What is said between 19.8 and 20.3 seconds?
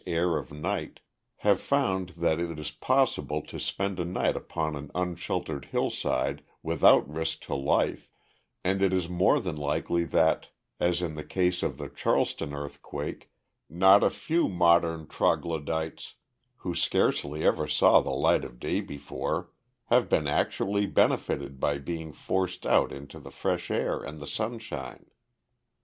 have been